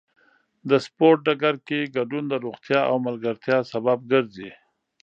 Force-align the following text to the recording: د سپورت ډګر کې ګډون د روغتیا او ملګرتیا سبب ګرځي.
د 0.69 0.71
سپورت 0.85 1.19
ډګر 1.27 1.55
کې 1.67 1.91
ګډون 1.95 2.23
د 2.29 2.33
روغتیا 2.45 2.79
او 2.89 2.95
ملګرتیا 3.07 3.57
سبب 3.71 3.97
ګرځي. 4.11 4.49